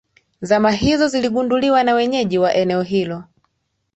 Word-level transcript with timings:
zama 0.41 0.71
hizo 0.71 1.07
ziligunduliwa 1.07 1.83
na 1.83 1.93
wenyeji 1.93 2.37
wa 2.37 2.53
eneo 2.55 2.81
hilo 2.81 3.23